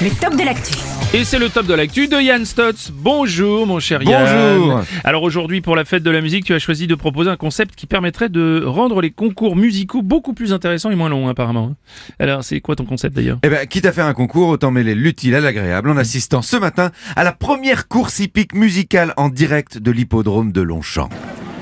[0.00, 0.74] le top de l'actu.
[1.14, 2.90] Et c'est le top de l'actu de Yann Stotz.
[2.92, 4.58] Bonjour mon cher Yann.
[4.58, 4.80] Bonjour.
[5.04, 7.76] Alors aujourd'hui pour la fête de la musique, tu as choisi de proposer un concept
[7.76, 11.76] qui permettrait de rendre les concours musicaux beaucoup plus intéressants et moins longs apparemment.
[12.18, 13.38] Alors c'est quoi ton concept d'ailleurs?
[13.44, 16.56] Eh ben, quitte à faire un concours, autant mêler l'utile à l'agréable en assistant ce
[16.56, 21.08] matin à la première course hippique musicale en direct de l'hippodrome de Longchamp.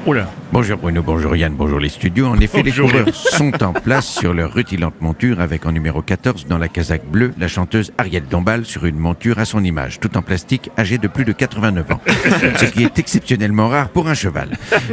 [0.04, 2.26] Bonjour Bruno, bonjour Yann, bonjour les studios.
[2.26, 2.88] En effet, Bonjour.
[2.88, 6.66] les coureurs sont en place sur leur rutilante monture avec en numéro 14 dans la
[6.66, 10.70] casaque bleue la chanteuse Ariel Dombal sur une monture à son image, tout en plastique,
[10.76, 12.00] âgée de plus de 89 ans.
[12.56, 14.48] Ce qui est exceptionnellement rare pour un cheval.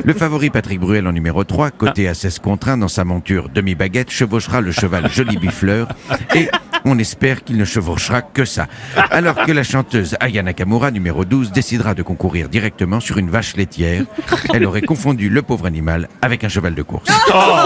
[0.05, 3.50] Le favori Patrick Bruel en numéro 3, coté à 16 contre 1 dans sa monture
[3.50, 5.88] demi-baguette, chevauchera le cheval Joli Bifleur
[6.36, 6.50] et
[6.89, 8.67] on espère qu'il ne chevauchera que ça.
[9.11, 13.55] Alors que la chanteuse Aya Nakamura, numéro 12, décidera de concourir directement sur une vache
[13.55, 14.03] laitière.
[14.53, 17.08] Elle aurait confondu le pauvre animal avec un cheval de course.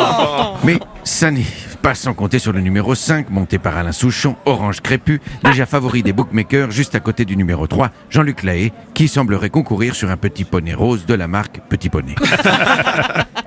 [0.64, 1.46] Mais ça n'est
[1.82, 6.04] pas sans compter sur le numéro 5, monté par Alain Souchon, Orange Crépu, déjà favori
[6.04, 10.18] des bookmakers, juste à côté du numéro 3, Jean-Luc Lahaye, qui semblerait concourir sur un
[10.18, 12.16] petit poney rose de la marque Petit Poney.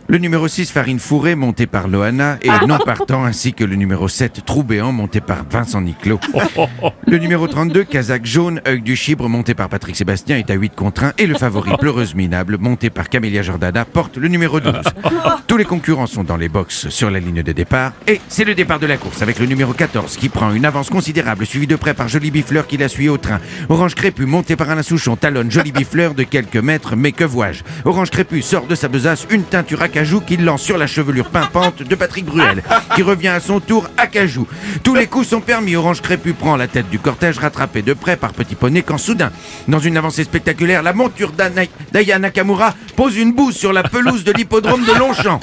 [0.09, 4.07] Le numéro 6, Farine Fourrée, monté par Loana, et non partant, ainsi que le numéro
[4.07, 6.21] 7, Troubéant, monté par Vincent Niclot.
[7.09, 10.75] Le numéro 32, Kazakh Jaune, œil du Chibre, monté par Patrick Sébastien, est à 8
[10.75, 14.75] contre 1, et le favori Pleureuse Minable, monté par Camélia Jordana, porte le numéro 12.
[15.47, 18.55] Tous les concurrents sont dans les box sur la ligne de départ, et c'est le
[18.55, 21.77] départ de la course avec le numéro 14 qui prend une avance considérable, suivi de
[21.77, 23.41] près par Jolie Bifleur qui la suit au train.
[23.69, 27.63] Orange Crépu, monté par Alain Souchon, talonne Jolie Bifleur de quelques mètres, mais que vois-je?
[27.85, 31.31] Orange Crépu sort de sa besace une teinture à cajou qu'il lance sur la chevelure
[31.31, 32.63] pimpante de Patrick Bruel,
[32.95, 34.47] qui revient à son tour à cajou.
[34.83, 38.19] Tous les coups sont permis, Orange Crépu prend la tête du cortège rattrapé de près
[38.19, 39.33] par Petit Poney quand soudain,
[39.69, 44.33] dans une avancée spectaculaire, la monture d'Aya Nakamura pose une bouse sur la pelouse de
[44.33, 45.39] l'hippodrome de Longchamp.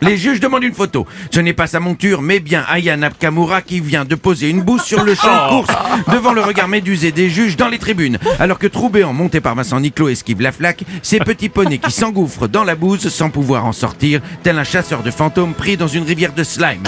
[0.00, 1.06] Les juges demandent une photo.
[1.32, 4.82] Ce n'est pas sa monture, mais bien Aya Nakamura qui vient de poser une bouse
[4.82, 5.74] sur le champ de course
[6.12, 8.18] devant le regard médusé des juges dans les tribunes.
[8.38, 12.46] Alors que Troubéant, monté par Vincent Niclot, esquive la flaque, c'est Petit Poney qui s'engouffre
[12.46, 16.04] dans la bouse sans pouvoir en sortir, tel un chasseur de fantômes pris dans une
[16.04, 16.82] rivière de slime.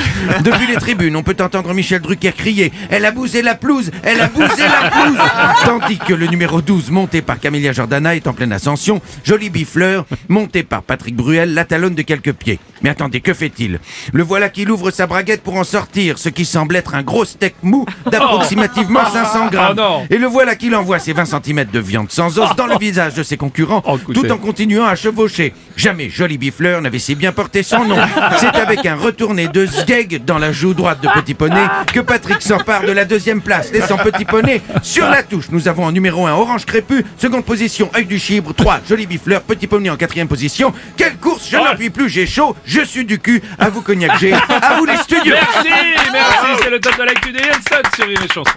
[0.45, 4.21] Depuis les tribunes, on peut entendre Michel Drucker crier «Elle a bousé la pelouse Elle
[4.21, 5.19] a bousé la pelouse!»
[5.65, 9.01] Tandis que le numéro 12, monté par Camélia Jordana, est en pleine ascension.
[9.25, 9.51] Jolie
[9.81, 12.59] bifleur, monté par Patrick Bruel, la talonne de quelques pieds.
[12.83, 13.79] Mais attendez, que fait-il?
[14.13, 17.25] Le voilà qu'il ouvre sa braguette pour en sortir, ce qui semble être un gros
[17.25, 19.77] steak mou d'approximativement 500 grammes.
[19.81, 20.03] Oh.
[20.11, 23.15] Et le voilà qu'il envoie ses 20 cm de viande sans os dans le visage
[23.15, 25.53] de ses concurrents, Oh, tout en continuant à chevaucher.
[25.77, 27.97] Jamais Jolie Bifleur n'avait si bien porté son nom.
[28.39, 32.43] C'est avec un retourné de Sgeg dans la joue droite de Petit Poney que Patrick
[32.43, 35.47] s'empare de la deuxième place, laissant Petit Poney sur la touche.
[35.51, 39.43] Nous avons en numéro 1 Orange Crépu, seconde position Œil du Chibre, 3 Jolie Bifleur,
[39.43, 40.73] Petit Poney en quatrième position.
[40.97, 43.43] Quelle course Je n'en puis plus, j'ai chaud, je suis du cul.
[43.59, 45.35] À vous Cognac à vous les studios.
[45.35, 45.69] Merci,
[46.13, 48.53] merci, c'est le top de l'actu de Yann Stotz sur Rire et chanson.